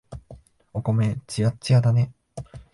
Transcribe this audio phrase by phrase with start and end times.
[0.73, 2.11] お米、つやっつやだね。